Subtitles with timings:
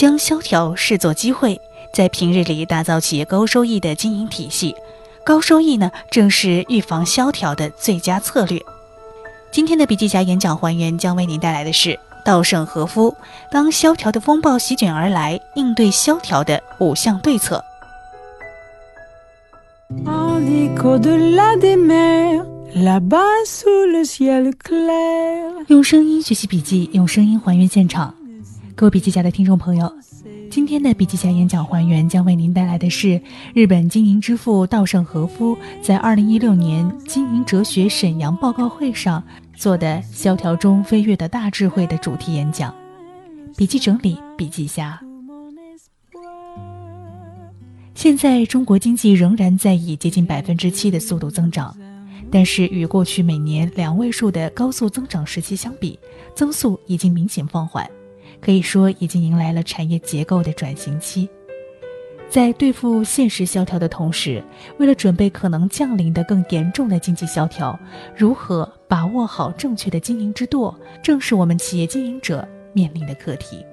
[0.00, 1.60] 将萧条视作机会，
[1.92, 4.74] 在平日里打造企业高收益的经营体系。
[5.26, 8.58] 高收益呢，正是预防萧条的最佳策略。
[9.52, 13.14] 今天的笔记侠演讲还原将为您带来的是稻盛和夫
[13.50, 17.62] 当萧条的风暴席卷而来，应对萧条的五项对策。
[25.66, 28.14] 用声音学习笔记，用声音还原现场。
[28.80, 29.92] 各位笔记侠的听众朋友，
[30.50, 33.20] 今天的笔记侠演讲还原将为您带来的是
[33.52, 39.22] 日本经营之父稻盛和夫在二零一六年经营哲学沈阳报告会上
[39.54, 42.74] 做的《萧条中飞跃的大智慧》的主题演讲。
[43.54, 44.98] 笔记整理，笔记侠。
[47.94, 51.76] 现在中国经济仍然在以接近百分之七的速度增长，
[52.30, 55.98] 但是与过去每年两位数的高速增长时期相比，
[56.34, 57.86] 增速已经明显放缓。
[58.40, 61.28] 可以说，已经迎来了产业结构的转型期。
[62.28, 64.42] 在对付现实萧条的同时，
[64.78, 67.78] 为了准备可能降临的更严重的经济萧条，
[68.16, 73.64] 如何把握好正确的经营之舵，正是我们企业经营者面临的课题。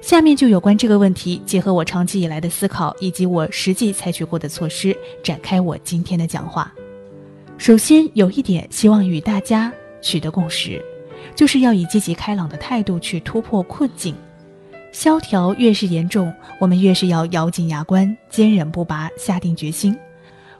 [0.00, 6.72] 下面就有关这个问题，结合我长期以来的思考以及我实际采取过的措施，展开我今天的讲话。
[7.58, 9.70] 首先，有一点希望与大家
[10.00, 10.82] 取得共识。
[11.36, 14.14] 就是要以积极开朗的态度去突破困境，
[14.90, 19.94] 萧条越是严重，我们越是要咬紧牙关，坚韧不拔，下定决心，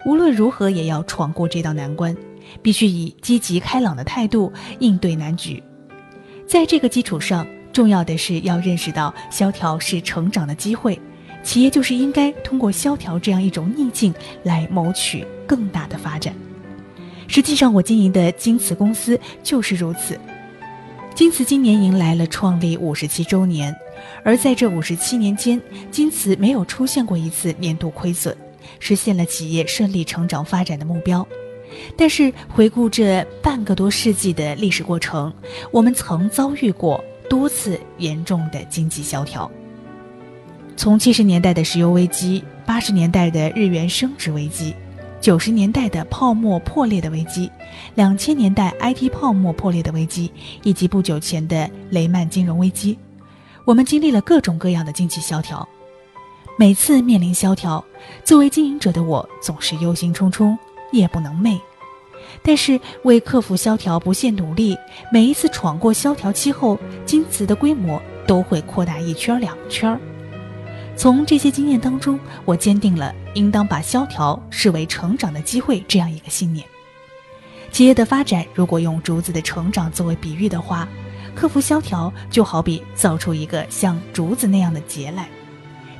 [0.05, 2.15] 无论如何也要闯过这道难关，
[2.61, 5.63] 必须以积极开朗的态度应对难局。
[6.47, 11.01] 在这个基础上，重要的是要认识到萧条是成长的机会，
[11.43, 16.35] 企业就是应该通过萧条这样一种逆境来谋取更大的发展。
[17.29, 20.21] 实际上，我经营的京瓷公司就是如此。
[21.17, 23.75] 京瓷今年迎来了创立五十七周年，
[24.23, 25.59] 而在这五十七年间，
[25.91, 28.37] 京瓷没有出现过一次年度亏损，
[28.81, 31.27] 实现了企业顺利成长发展的目标。
[31.97, 35.33] 但是回顾这半个多世纪的历史过程，
[35.71, 39.51] 我们曾遭遇过多次严重的经济萧条。
[40.77, 44.75] 从七十年代的石油危机，八十年代的日元升值危机。
[45.21, 47.51] 九十年代的泡沫破裂的危机，
[47.95, 50.31] 两千年代 IT 泡沫破裂的危机，
[50.63, 52.97] 以及不久前的雷曼金融危机，
[53.65, 55.67] 我们经历了各种各样的经济萧条。
[56.59, 57.85] 每次面临萧条，
[58.25, 60.57] 作为经营者的我总是忧心忡忡，
[60.93, 61.59] 夜不能寐。
[62.43, 64.77] 但是为克服萧条不懈努力，
[65.13, 69.99] 每一次闯过萧条期后，金瓷的规模都会扩大一圈两圈。
[70.97, 76.67] 从这些经验当中，我坚定了应当把萧条视为成长的机会这样一个信念。
[77.71, 80.89] 企业的发展，如果用竹子的成长作为比喻的话，
[81.35, 85.29] 克服萧条就好比造出一个像竹子那样的节来。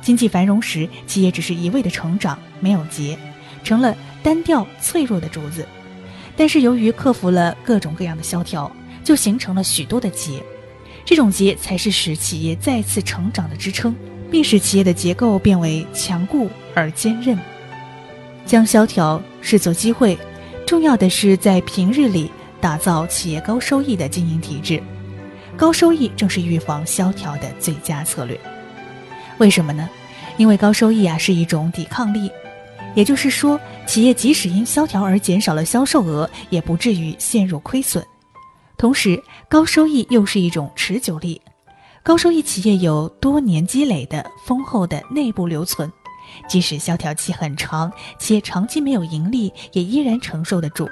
[0.01, 3.15] 经济繁荣时，企业只是一味的成长，没有节，
[3.63, 5.67] 成了单调脆弱的竹子。
[6.35, 8.71] 但是由于克服了各种各样的萧条，
[9.03, 10.41] 就形成了许多的节，
[11.05, 13.95] 这种节才是使企业再次成长的支撑。
[14.29, 17.37] 并使企业的结构变为强固而坚韧。
[18.45, 20.17] 将萧条视作机会，
[20.65, 24.81] 重要的是在平日里打造企业高收益的经营体制。
[25.57, 28.39] 高收益正是预防萧条的最佳策略。
[29.37, 29.89] 为什么呢？
[30.37, 32.31] 因为高收益啊是一种抵抗力，
[32.95, 38.05] 也就是说，企业即使因萧条而减少了销售额，也不至于陷入亏损。
[38.77, 41.41] 同时，高收益又是一种持久力。
[42.07, 45.91] 高收益企业有多年积累的丰厚的内部留存，
[46.47, 50.87] 即使萧条期很长，企业长期没有盈利，也依然承受得住。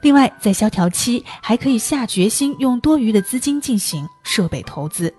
[0.00, 5.14] 另外，在萧条期还可以下决心用多余的资金进行设备投资，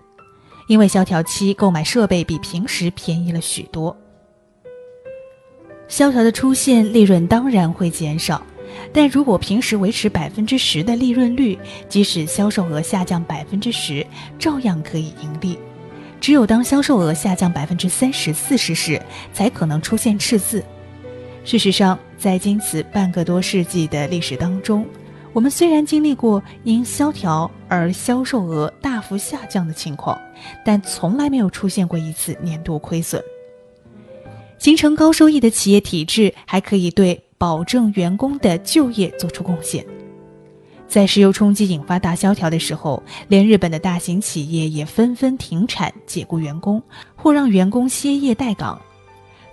[0.68, 3.96] 因为萧条期购买设备比平时便宜了许多。
[5.88, 8.44] 萧条的出现，利润当然会减少。
[8.92, 11.58] 但如果平时维持百分之十的利润率，
[11.90, 14.06] 即使销售额下降百分之十，
[14.38, 15.58] 照样可以盈利。
[16.20, 19.02] 只有当销售额下降百分之三十四十时，
[19.34, 20.64] 才可能出现赤字。
[21.44, 24.86] 事实上，在经此半个多世纪的历史当中，
[25.34, 30.18] 我们虽然经历过因萧条而销售额大幅下降的情况，
[30.64, 33.22] 但从来没有出现过一次年度亏损。
[34.60, 37.23] 形成高收益的企业体制，还可以对。
[37.44, 39.86] 保证员工的就业做出贡献。
[40.88, 46.82] 在石油冲击引发大萧条的时候，连日本的大型企业也纷纷停产解雇员工，
[47.18, 48.82] 或让员工歇业待岗。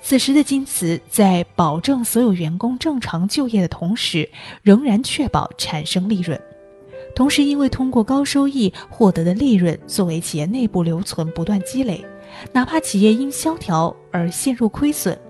[0.01, 4.31] 此时的京瓷在保证所有员工正常就业的同时，
[4.63, 6.41] 仍然确保产生利润。
[7.17, 12.05] 同时因为通过高收益获得的利润作为企业内部留存不断积累，
[12.53, 15.21] 哪怕企业因萧条而陷入亏损，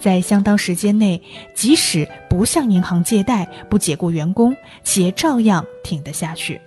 [0.00, 1.20] 在相当时间内，
[1.54, 6.60] 即使不向银行借贷、不解雇员工，企业照样挺得下去。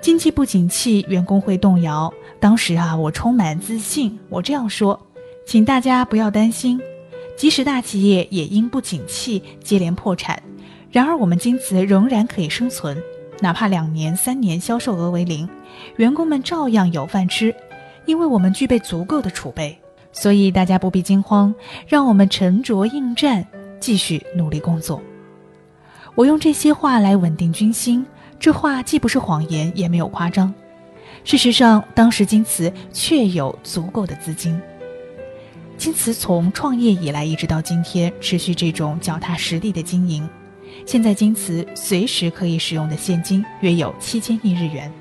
[0.00, 2.12] 经济不景气，员工会动摇。
[2.38, 5.00] 当时啊，我充满自信，我这样说
[5.46, 6.78] ：“请大家不要担心，
[7.36, 10.42] 即使大企业也因不景气接连破产，
[10.90, 12.96] 然而我们京瓷仍然可以生存。
[13.40, 15.48] 哪怕两年、三年销售额为零，
[15.96, 17.54] 员工们照样有饭吃，
[18.04, 19.76] 因为我们具备足够的储备。
[20.14, 21.54] 所以大家不必惊慌，
[21.86, 23.46] 让我们沉着应战，
[23.78, 25.02] 继续努力工作。”
[26.16, 28.06] 我用这些话来稳定军心。
[28.38, 30.52] 这话既不是谎言，也没有夸张。
[31.24, 34.60] 事实上，当时京瓷确有足够的资金。
[35.76, 40.28] 京瓷从创业以来一直到今天，持续这种脚踏实地的经营。
[40.84, 44.92] 现在京瓷随时可以使用的现金约有七千亿日元，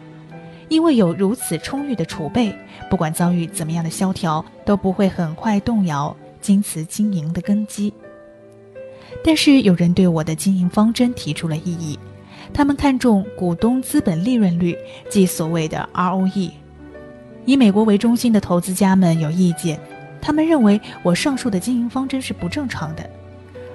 [0.70, 2.56] 因为有如此充裕的储备，
[2.90, 7.94] 不管遭遇怎么样的萧条，都不会很快动摇京瓷经营的根基。
[9.24, 11.98] 但是有人对我的经营方针提出了异议。
[12.54, 14.78] 他们看重股东资本利润率，
[15.10, 16.52] 即所谓的 ROE。
[17.46, 19.80] 以美国为中心的投资家们有意见，
[20.22, 23.10] 他们认为我上述的经营方针是不正常的。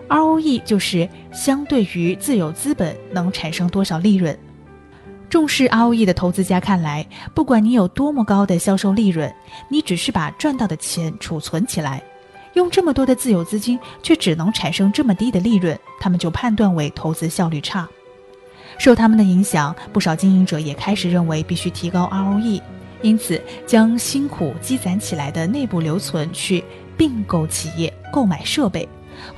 [0.09, 4.39] ROE 就是相对于自有资本能产生多少利润。
[5.29, 9.33] 重视 ROE 的投资家看来，不管你有多么高的销售利润，
[9.69, 12.03] 你只是把赚到的钱储存起来，
[12.55, 17.87] 用这么多的自有资金却只能产生这么低的利润，他们就判断为投资效率差。
[18.79, 22.63] 受他们的影响，不少经营者也开始认为必须提高 ROE，
[23.03, 26.65] 因此将辛苦积攒起来的内部留存去
[26.97, 28.89] 并购企业、购买设备，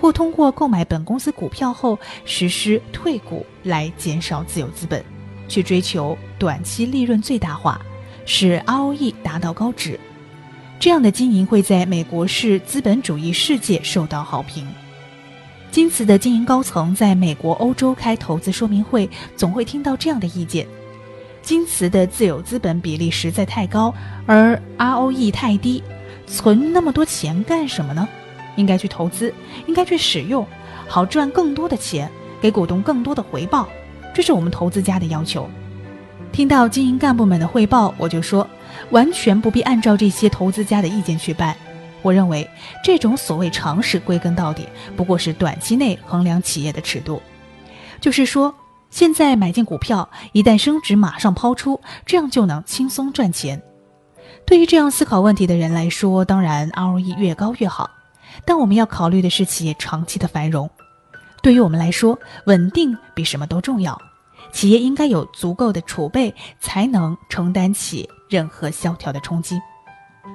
[0.00, 5.02] 或通过购买本公司股票后实施退股来减少自有资本，
[5.50, 7.78] 去追求短期利润最大化，
[8.24, 10.00] 使 ROE 达到高值。
[10.78, 14.66] 这样的经营会在美国式资本主义世界受到好评。
[15.70, 20.66] 京瓷的经营高层在美国、欧洲开投资说明会，总会听到这样的意见：
[21.42, 23.92] 京瓷的自有资本比例实在太高，
[24.26, 25.82] 而 ROE 太低，
[26.26, 28.08] 存那么多钱干什么呢？
[28.56, 29.32] 应该去投资，
[29.66, 30.46] 应该去使用，
[30.88, 32.10] 好赚更多的钱，
[32.40, 33.68] 给股东更多的回报。
[34.14, 35.48] 这是我们投资家的要求。
[36.32, 38.46] 听到经营干部们的汇报，我就说，
[38.90, 41.56] 完全不必按照这些投资家的意见去办。
[42.02, 42.48] 我认为
[42.82, 44.66] 这种所谓常识，归根到底
[44.96, 47.20] 不过是短期内衡量企业的尺度。
[48.00, 48.54] 就是说，
[48.90, 53.60] 现在买进股票，一旦升值马上抛出，这样就能轻松赚钱。
[54.46, 57.90] 对于这样思考问题的人来说，当然 ROE 越高越好。
[58.46, 60.70] 但我们要考虑的是企业长期的繁荣。
[61.42, 64.00] 对于我们来说，稳定比什么都重要。
[64.52, 69.60] 企业应该有足够的储备，才能承担起任何萧条的冲击。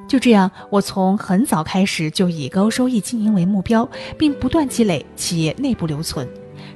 [0.08, 3.88] 就这样，我从很早开始就以高收益经营为目标，
[4.18, 6.28] 并不断积累企业内部留存，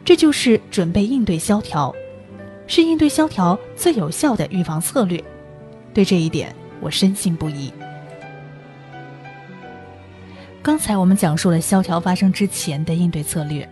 [0.03, 1.93] 这就是准备应对萧条，
[2.67, 5.23] 是应对萧条最有效的预防策略。
[5.93, 7.71] 对这一点，我深信不疑。
[10.61, 13.67] 刚才我们讲述了萧条发生之前的应对策略，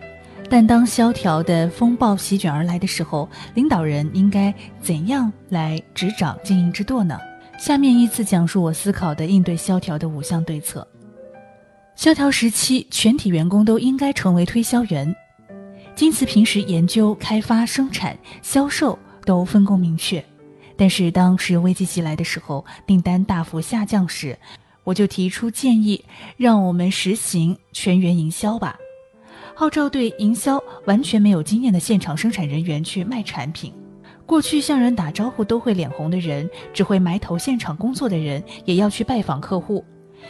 [0.50, 7.18] 但当萧条的风暴席卷而来的时候，领导人应该怎样来执掌经营之舵呢？
[7.58, 10.86] 下面依次讲述我思考的应对萧条的五项对策。
[11.96, 15.14] 萧条时期，全体员工都应该成为推销员。
[15.94, 20.24] 京瓷平时研究、开发、生产、销售都分工明确，
[20.76, 24.38] 但是当石油危机袭来的时候，订单大幅下降时，
[24.84, 26.02] 我就提出建议，
[26.36, 28.78] 让我们实行全员营销吧，
[29.58, 33.74] 号召对营销完全没有经验的现场生产人员去卖产品。
[34.24, 39.84] 过去向人打招呼都会脸红的人，只会埋头现场工作的人，也要去拜访客户。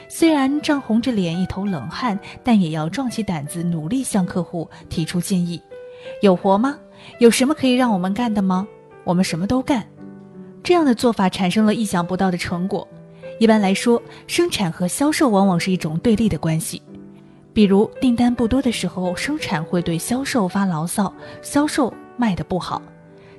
[0.08, 5.60] 虽然涨红着脸，一头冷汗，但也要壮起胆子，努力向客户提出建议。
[6.22, 6.78] 有活吗？
[7.18, 8.66] 有什么可以让我们干的吗？
[9.04, 9.86] 我们什么都干。
[10.62, 12.88] 这样的做法产生了意想不到的成果。
[13.38, 16.80] 一般来说，生产和销售往往是一种对立的关系。
[17.58, 21.12] 比如订单不多的时候，生产会对销售发牢骚，
[21.42, 22.80] 销售卖得不好。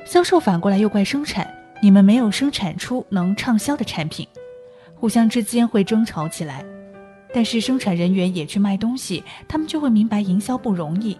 [0.06, 1.50] 销售反过来又怪生产，
[1.82, 4.28] 你们没有生产出能畅销的产品，
[4.94, 6.66] 互相之间会争吵起来。
[7.34, 11.18] 但是生产人员也去卖东西，他们就会明白营销不容易。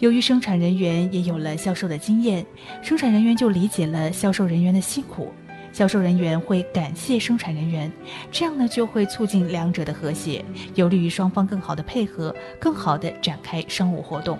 [0.00, 2.44] 由于生产人员也有了销售的经验，
[2.82, 5.32] 生产人员就理解了销售人员的辛苦，
[5.72, 7.90] 销售人员会感谢生产人员，
[8.30, 14.38] 这样呢就会促进两者的和谐，有利于双方更好的配合，更好的展开商务活动。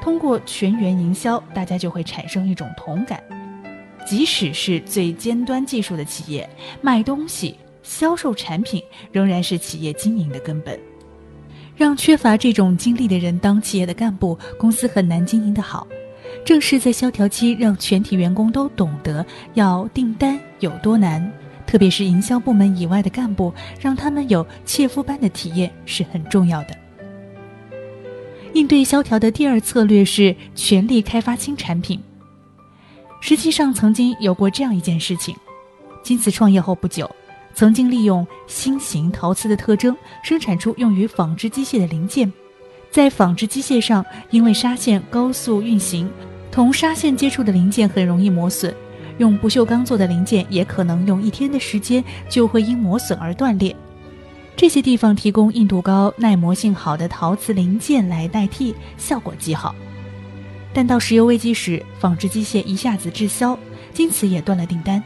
[0.00, 3.22] 通过全员营销，大家就会产生一种同感。
[4.04, 6.48] 即使是最尖端技术的企业，
[6.80, 10.78] 卖东西、销售产品仍然是企业经营的根本。
[11.76, 15.86] 让缺乏这种经历的人当企业的干部，公司很难经营得好。
[16.44, 19.24] 正是在萧条期，让全体员工都懂得
[19.54, 21.32] 要订单有多难，
[21.66, 26.76] 特别是营销部门以外的干部，让他们有切肤般的体验是很重要的。
[28.54, 31.98] 应对萧条的第二策略是全力开发新产品。
[33.20, 35.34] 实际上，曾经有过这样一件事情：
[36.02, 37.08] 金瓷创业后不久，
[37.54, 42.30] 曾经利用新型陶瓷的特征，生产出用于纺织机械的零件。
[42.92, 46.10] 在纺织机械上，因为纱线高速运行，
[46.50, 48.72] 同纱线接触的零件很容易磨损。
[49.16, 53.74] 用不锈钢做的零件，也可能用一天的时间就会因磨损而断裂。
[54.54, 59.74] 这些地方提供硬度高、耐磨性好的陶瓷零件来代替，效果极好。
[60.74, 63.58] 但到石油危机时，纺织机械一下子滞销，
[63.96, 65.02] 因此也断了订单。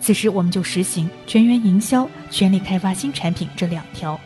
[0.00, 4.20] 此时，我们就实行全员营销、全力开发新产品这两条。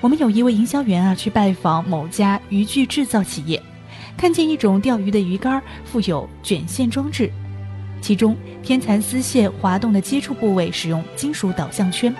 [0.00, 3.60] 我们有一位营销员啊，去拜访某家渔具制造企业，
[4.16, 7.28] 看见一种钓鱼的鱼竿附有卷线装置，
[8.00, 12.14] 其中天蚕丝线滑动的接触部位使用金属导向圈。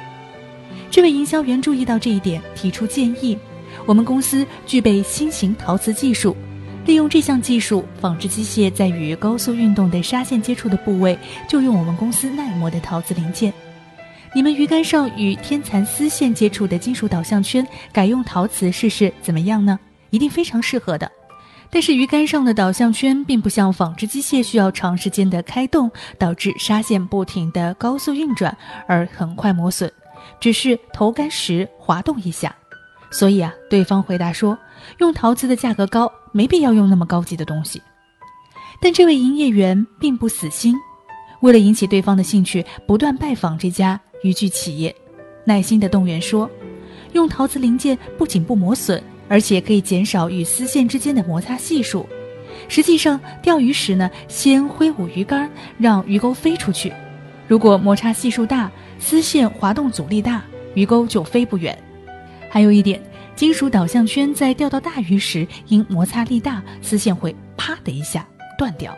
[0.91, 3.39] 这位营销员注意到这一点，提出建议：
[3.87, 6.37] 我们公司具备新型陶瓷技术，
[6.85, 11.17] 利用这项技术，纺织机械在与高速运动的纱线接触的部位，
[11.49, 13.53] 就用我们公司耐磨的陶瓷零件。
[14.35, 19.79] 你们鱼竿上与天蚕丝线接触的金属导向圈，改用陶瓷试试怎么样呢？
[20.11, 21.11] 一定非常适合的。
[21.71, 28.57] 但是鱼竿上的导向圈并不像纺织机械需要长时间的开动，导致纱线不停的高速运转
[28.87, 29.91] 而很快磨损，
[30.41, 32.55] 只是投竿时滑动一下。
[33.11, 34.57] 所以啊，对方回答说，
[34.99, 37.83] 用陶瓷的价格高，没必要用那么高级的东西。
[38.81, 40.75] 但这位营业员并不死心，
[41.41, 43.99] 为了引起对方的兴趣，不断拜访这家。
[44.23, 44.95] 渔具企业
[45.45, 46.51] 耐心的动员说
[47.13, 52.07] ：“用陶瓷零件不仅不磨损，而且可以减少与丝线之间的摩擦系数。
[52.69, 56.93] 实际上，钓鱼时呢，先挥舞鱼竿，让鱼钩飞出去。
[57.47, 60.45] 如果摩擦系数大，丝线滑动阻力大，
[60.75, 61.77] 鱼钩就飞不远。
[62.51, 63.01] 还有一点，
[63.37, 68.27] 金属导向圈在钓到大鱼时，因摩擦力大，丝线会啪的一下
[68.59, 68.95] 断掉。”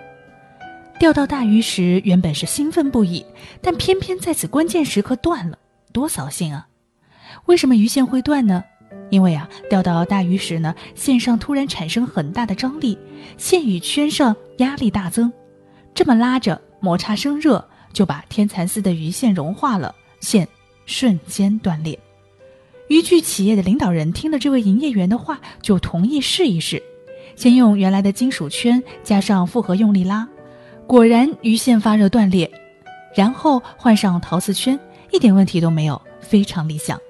[1.00, 3.24] 钓到大鱼时，原本是兴奋不已，
[3.62, 5.58] 但偏偏在此关键时刻断了，
[5.94, 6.68] 多扫兴啊！
[7.46, 8.62] 为什么鱼线会断呢？
[9.08, 12.98] 因为啊，钓到大鱼时呢，线上突然产生很大的张力，
[13.38, 15.32] 线与圈上压力大增，
[15.94, 20.46] 这么拉着，摩擦生热，就把天蚕丝的鱼线融化了，线
[20.84, 21.98] 瞬间断裂。
[22.88, 26.82] 渔具企业的领导人听了这位营业员的话，就同意试一试，
[27.36, 30.28] 先用原来的金属圈加上复合用力拉。
[30.90, 32.50] 果然鱼线发热断裂，
[33.14, 34.76] 然后换上陶瓷圈，
[35.12, 37.00] 一点问题都没有，非常理想。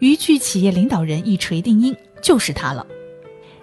[0.00, 2.86] 渔具企业领导人一锤定音，就是它了。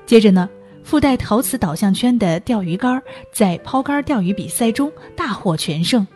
[0.08, 0.50] 接着呢，
[0.84, 3.00] 附带陶瓷导向圈的钓鱼竿
[3.32, 6.08] 在抛竿钓鱼比赛中大获全胜，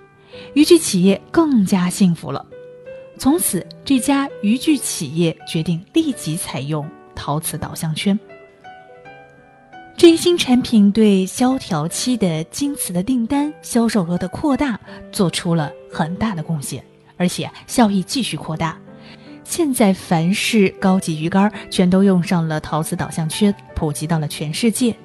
[0.55, 2.43] 渔具企业更加幸福了。
[3.19, 8.19] 从此，这家渔具企业决定立即采用陶瓷导向圈。
[9.97, 14.79] 这一新产品对萧条期的金瓷的订单销售额的扩大
[15.11, 16.83] 做出了很大的贡献，
[17.17, 18.75] 而且效益继续扩大。
[19.43, 24.95] 现在凡是高级鱼竿全都用上了陶瓷导向圈，普及到了全世界。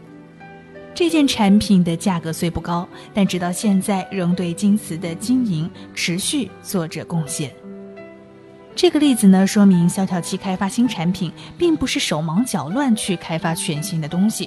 [0.95, 7.53] 这件产品的价格虽不高，但直到现在仍对金瓷的经营持续做着贡献。
[8.77, 14.47] 这个例子呢，说明萧条期开发新产品，并不是手忙脚乱去开发全新的东西，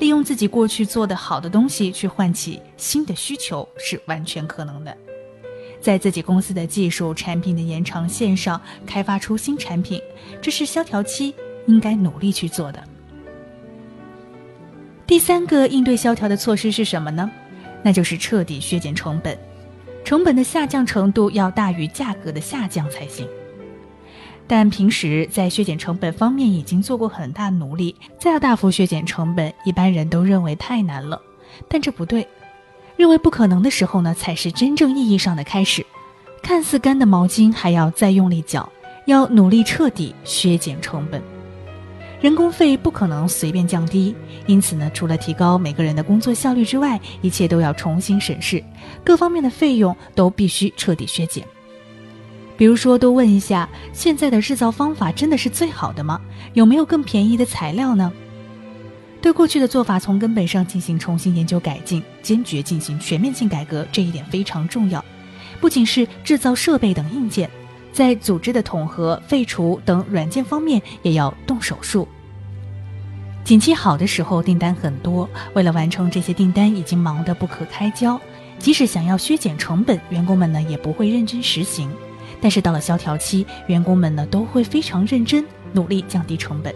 [0.00, 4.94] 利用自己过去做的好的东西去唤起新的需求是完全可能的。
[5.80, 10.02] 在自己公司的技术产品的延长线上开发出新产品，
[10.42, 11.32] 这是萧条期
[11.68, 12.82] 应该努力去做的。
[15.06, 17.30] 第三个应对萧条的措施是什么呢？
[17.84, 19.38] 那就是彻底削减成本，
[20.04, 23.24] 成本的下降程度要大于价格的下降才行。
[24.48, 31.20] 但平时在削减成本方面已经做过很大努力，再要大幅削减成本，一般人都认为太难了。
[31.68, 32.26] 但这不对，
[32.96, 35.84] 认为不可能的时候呢，才是真正意义上的开始。
[36.42, 38.66] 看似干的毛巾还要再用力搅，
[39.06, 41.22] 要努力彻底削减成本。
[42.20, 44.14] 人工费不可能随便降低，
[44.46, 48.64] 因此呢，除了提高每个人的工作效率之外，一切都要重新审视，
[49.04, 51.46] 各方面的费用都必须彻底削减。
[52.58, 56.20] 比如说，多问一下，现在的制造方法真的是最好的吗？
[56.54, 58.12] 有没有更便宜的材料呢？
[59.22, 65.04] 对过去的做法从根本上进行重新研究改进，坚决进行全面性改革，这一点非常重要。
[65.60, 67.48] 不仅是制造设备等硬件，
[67.92, 72.08] 在组织的统合、废除等软件方面也要动手术。
[73.44, 78.20] 景气好的时候订单很多，为了完成这些订单已经忙得不可开交，
[78.58, 81.88] 即使想要削减成本，员工们呢也不会认真实行。
[82.40, 86.74] 但是到了萧条期，员工们呢都会非常认真努力降低成本。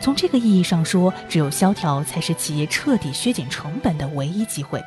[0.00, 4.82] 从这个意义上说，只有萧条才是企业彻底削减成本的唯一机会。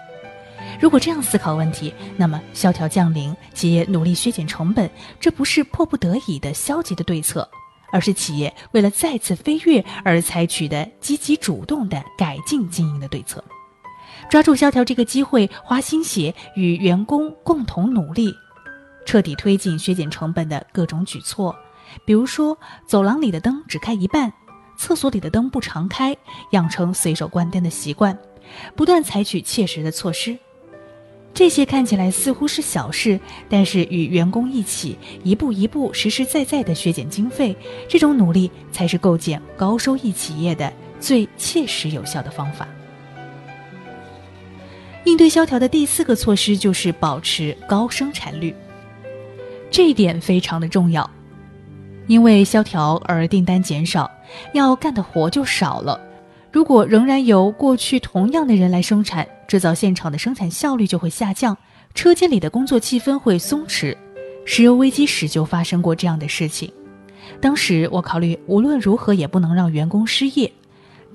[0.80, 7.48] 如果这样思考问题，那么萧条降临，企业努力削减成本，这不是迫不得已的消极的对策，
[7.94, 13.42] 而是企业为了再次飞跃而采取的积极主动的改进经营的对策。
[14.30, 18.34] 抓住萧条这个机会，花心血与员工共同努力，
[19.06, 21.56] 彻底推进削减成本的各种举措，
[22.04, 24.34] 比如说，走廊里的灯只开一半。
[24.78, 26.14] 厕所里的灯不常开，
[26.52, 28.18] 养成随手关灯的习惯，
[28.76, 30.38] 不断采取切实的措施。
[31.34, 37.56] 这些看起来似乎是小事，但是与员工一起，一步一步、实实在在的削减经费，
[37.88, 42.68] 这种努力才是构建高收益企业的最切实有效的方法。
[45.06, 48.54] 应对萧条的第四个措施就是保持高生产率，
[49.70, 51.10] 这一点非常的重要。
[52.08, 54.10] 因为萧条而订单减少，
[54.54, 56.00] 要干的活就少了。
[56.52, 61.58] 如果仍然由过去同样的人来生产，制造现场的生产效率就会下降，
[61.94, 63.96] 车间里的工作气氛会松弛。
[64.46, 66.72] 石油危机时就发生过这样的事情。
[67.42, 70.50] 当时我考虑无论如何也不能让员工失业，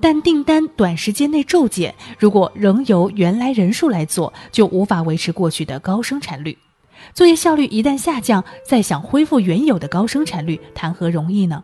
[0.01, 6.57] 但订单短时间内骤减，如果仍由原来人数来做，就无法维持过去的高生产率。
[7.13, 11.63] 作业效率一旦下降，再想恢复原有的高生产率，谈何容易呢？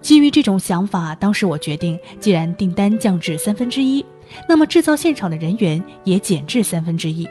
[0.00, 4.04] 基于这种想法，当时我决定，既然订单降至三分之一，
[4.48, 7.28] 那么制造现场的人员也减至三分之一，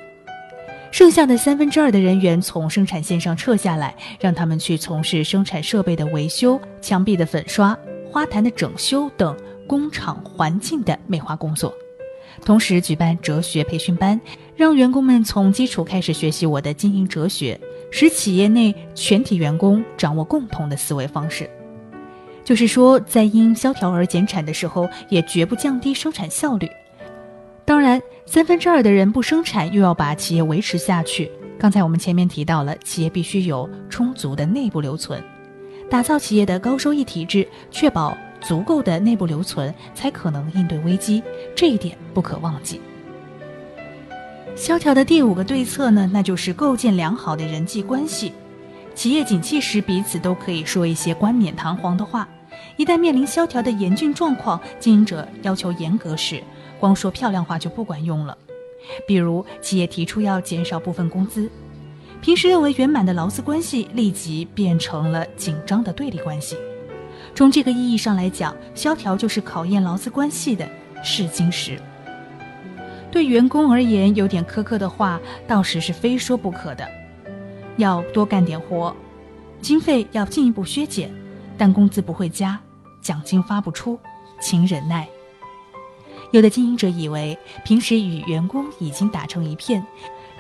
[0.92, 7.76] 剩下的三分之二的人员从生产线上撤下来，让他们去从事生产设备的维修、墙壁的粉刷、
[8.12, 9.36] 花坛的整修等
[9.66, 11.74] 工厂环境的美化工作。
[12.46, 14.20] 同时举办哲学培训班，
[14.60, 17.58] 让员工们从基础开始学习我的经营哲学，
[17.92, 21.50] 使企业内全体员工掌握共同的思维方式。
[22.44, 26.68] 就是说，在因萧条而减产的时候，也绝不降低生产效率。
[27.64, 31.32] 当然，三分之二的人不生产，又要把企业维持下去。
[31.58, 35.24] 刚才我们前面提到了，企业必须有充足的内部留存，
[35.90, 38.14] 打造企业的高收益体制，确保。
[38.42, 41.24] 足够的内部留存，才可能应对危机，
[41.56, 42.82] 这一点不可忘记。
[44.60, 48.34] 萧条的第五个对策呢，那就是构建良好的人际关系。
[48.94, 52.28] 企业景气时，彼此都可以说一些冠冕堂皇的话；
[52.76, 56.44] 一旦面临萧条的严峻状况，经营者要求严格时，
[56.78, 58.38] 光说漂亮话就不管用了。
[59.08, 61.50] 比如，企业提出要减少部分工资，
[62.20, 66.58] 平时认为圆满的劳资关系，立即变成了紧张的对立关系。
[67.34, 70.68] 从这个意义上来讲，萧条就是考验劳资关系的
[71.02, 71.80] 试金石。
[73.12, 76.88] 对员工而言，有点苛刻的话，到时是非说不可的。
[77.78, 78.96] 要多干点活，
[79.62, 81.12] 经费要进一步削减，
[81.58, 82.60] 但工资不会加，
[83.02, 83.98] 奖金发不出，
[84.42, 85.08] 请忍耐。
[86.32, 89.84] 有的经营者以为平时与员工已经打成一片，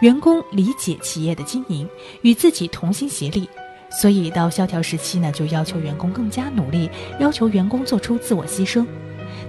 [0.01, 1.89] 员工理解企业的经营，
[2.21, 3.49] 与自己同心协力。
[3.89, 6.87] 所以到萧条时期呢，就要求员工更加努力，
[7.19, 8.85] 要求员工做出自我牺牲，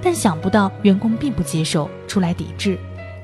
[0.00, 2.78] 但想不到员工并不接受，出来抵制，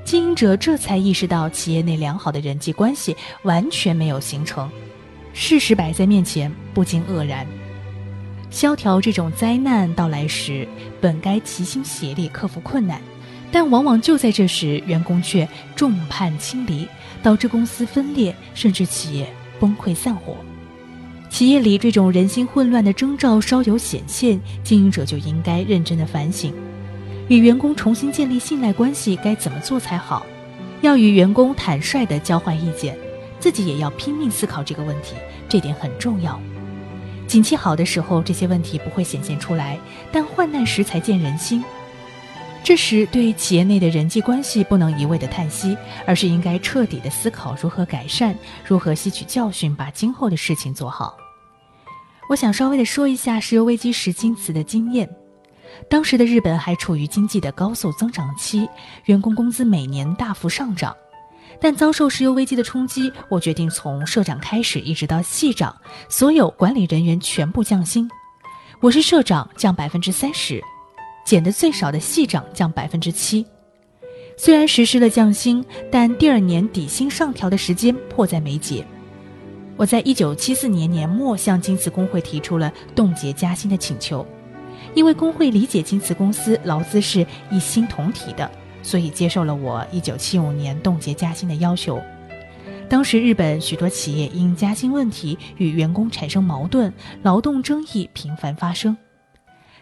[0.07, 4.71] 经营者这才意识到企业内良好的人际关系完全没有形成，
[5.33, 7.45] 事实摆在面前，不禁愕然。
[8.49, 10.65] 萧条这种灾难到来时，
[11.01, 13.01] 本该齐心协力克服困难，
[13.51, 16.87] 但往往就在这时，员工却众叛亲离，
[17.21, 19.27] 导致公司分裂，甚至企业
[19.59, 20.37] 崩溃散伙。
[21.29, 26.53] 企业里这种人心混乱的征兆稍有显现，经营者就应该认真的反省，
[27.27, 30.25] 与员工重新建立信赖关系该怎么做才好？
[30.81, 32.97] 要与员工坦率的交换意见，
[33.39, 35.15] 自己也要拼命思考这个问题，
[35.49, 36.39] 这点很重要。
[37.27, 39.77] 景气好的时候，这些问题不会显现出来，
[40.11, 41.63] 但患难时才见人心。
[42.63, 48.33] 这时，对企业内的人际关系不能一味的叹息，而是应该彻底的思考如何改善，
[48.65, 51.17] 如何吸取教训，把今后的事情做好。
[52.29, 55.09] 我想稍微的说一下石油危机时京瓷的经验。
[55.89, 58.67] 当时的日本还处于经济的高速增长期，
[59.05, 60.95] 员工工资每年大幅上涨，
[61.59, 65.75] 但遭受石油危机的冲击，我决定从社长开始一直到系长，
[66.09, 68.09] 所有管理人员全部降薪。
[68.79, 70.61] 我是社长，降百分之三十。
[71.25, 73.45] 减的最少的系长降百分之七。
[74.37, 78.85] 虽然实施了降薪，但第二年底薪上调的时间迫在眉睫。
[79.75, 84.25] 我在一九七四年年末向京瓷工会提出了冻结加薪的请求，
[84.93, 88.49] 因为工会理解京瓷公司劳资是一心同体的，
[88.81, 92.01] 所以接受了我一九七五年冻结加薪的要求。
[92.89, 98.95] 当时日本许多企业因加薪问题与员工产生矛盾，劳动争议频繁发生。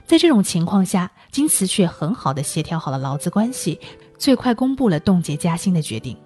[0.08, 3.80] 在这种情况下，京瓷却很好的协调好了劳资关系，
[4.18, 6.18] 最快公布了冻结加薪的决定。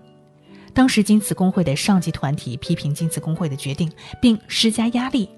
[0.74, 5.30] 当时京瓷工会的上级团体批评京瓷工会的决定，并施加压力，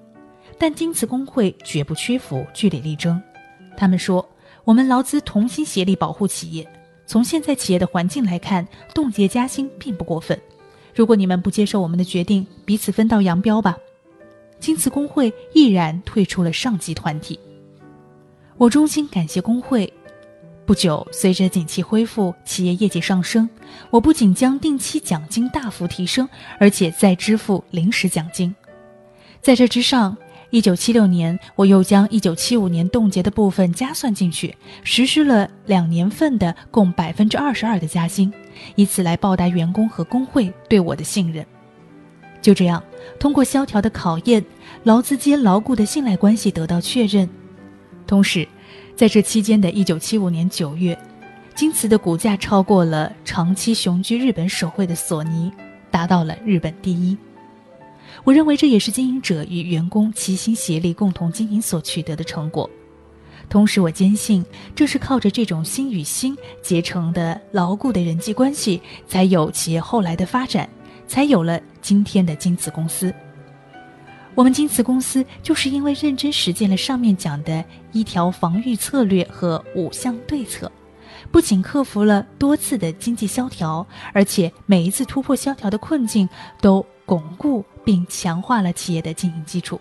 [0.58, 3.20] 但京瓷工会绝不屈服，据理力争。
[3.76, 4.28] 他们说
[4.64, 6.66] ：“我们劳资同心协力保护企业。
[7.06, 10.40] 从现在企业的环境来看，冻结加薪并不过分。
[10.94, 13.76] 如果你们不接受我们的决定，彼此分道扬镳吧。”
[14.60, 17.38] 京瓷工会毅然退出了上级团体。
[18.56, 19.92] 我衷心感谢工会。
[20.64, 23.50] 不久，随着景气恢复，企业业绩上升，
[23.90, 26.28] 我不仅将定期奖金大幅提升，
[26.60, 28.54] 而且再支付临时奖金。
[29.40, 30.16] 在这之上，
[30.52, 38.30] 一九七六年，我又将一九七五年冻结的部分加算进去，实施了两年份的共百分之二十二的加薪，
[38.74, 41.42] 以此来报答员工和工会对我的信任。
[42.42, 42.84] 就这样，
[43.18, 44.44] 通过萧条的考验，
[44.84, 47.26] 劳资间牢固的信赖关系得到确认。
[48.06, 48.46] 同时，
[48.94, 50.98] 在这期间的一九七五年九月，
[51.54, 55.50] 京瓷的股价超过了长期雄居日本首位的索尼，
[55.90, 57.16] 达到了日本第一。
[58.24, 62.68] 我认为这也是经营者与员工齐心协力共同经营所取得的成果。
[63.48, 70.68] 同时，我坚信，正是靠着这种心与心结成的牢固的人际关系，才有企业后来的发展，
[71.06, 73.12] 才有了今天的京瓷公司。
[74.34, 80.70] 我们京瓷公司就是因为认真实践了上面讲的一条防御策略和五项对策，
[81.30, 86.26] 不仅克服了多次的经济萧条，而且每一次突破萧条的困境
[86.62, 89.80] 都巩固并强化了企业的经营基础，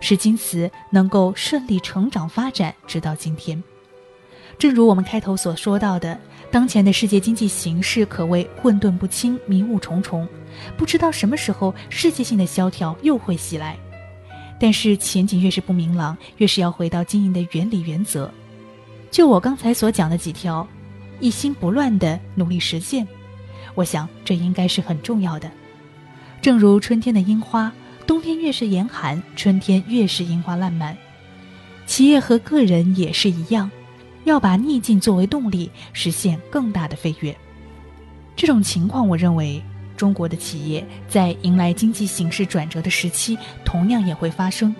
[0.00, 3.62] 使京瓷能够顺利成长发展，直到今天。
[4.58, 6.18] 正如我们开头所说到的。
[6.50, 10.26] 当前的世界经济形势可谓混沌不清、迷雾重重，
[10.76, 13.78] 不知道什么时候世界性的萧条又会袭来。
[14.58, 18.28] 但是前景越是不明朗，越是要回到经营的原理原则。
[19.12, 20.66] 就我刚才所讲的几条，
[21.20, 23.06] 一心不乱的努力实现，
[23.76, 25.48] 我想这应该是很重要的。
[26.42, 27.72] 正如春天的樱花，
[28.06, 30.96] 冬天越是严寒，春天越是樱花烂漫。
[31.86, 33.70] 企业和个人也是一样。
[34.24, 37.34] 要把逆境作为动力，实现更大的飞跃。
[38.36, 39.62] 这种情况，我认为
[39.96, 44.74] 中国的企业在迎来经济形势转折的时期，同样也会发生。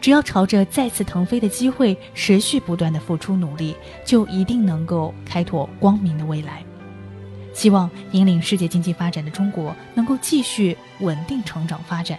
[0.00, 6.64] 只要朝着再次腾飞的机会，持续不断的付出努力，就一定能够开拓光明的未来。
[7.60, 12.18] 希望引领世界经济发展的中国能够继续稳定成长发展。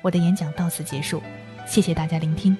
[0.00, 1.22] 我的演讲到此结束，
[1.66, 2.56] 谢谢大家聆听。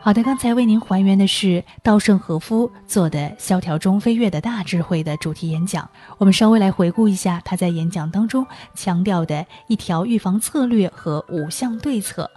[0.00, 5.86] 好的，刚才为您还原的是稻盛和夫做的《萧条中飞跃的大智慧》的主题演讲。
[6.16, 12.30] 我们稍微来回顾一下他在演讲当中强调的一条预防策略和五项对策。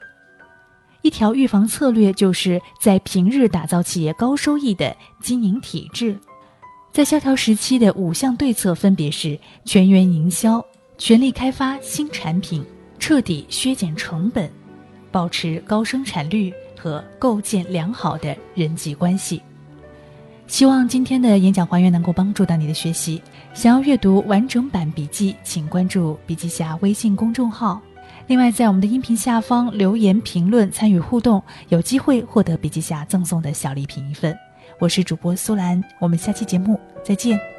[1.03, 6.17] 一条预防策略就是在平日打造企业高收益的经营体制。
[6.91, 10.65] 在萧条时期的五项对策分别是：全员营销、
[10.97, 12.65] 全力开发新产品、
[12.97, 14.51] 彻底削减成本、
[15.11, 16.51] 保持高生产率。
[16.75, 19.41] 和构建良好的人际关系。
[20.47, 23.21] 希望今天的演讲还原能够帮助到你的学习。
[23.53, 27.81] 想要阅读完整版笔记，请关注笔记侠微信公众号。
[28.27, 34.35] 另外，在我们的音频下方留言评论参与互动，有机会获得笔记侠赠送的小礼品一份。
[34.79, 37.52] 我是主播苏兰，我们下期节目再见。